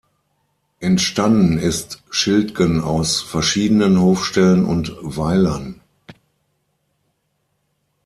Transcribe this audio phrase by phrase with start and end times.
[0.79, 5.79] Entstanden ist Schildgen aus verschiedenen Hofstellen und Weilern.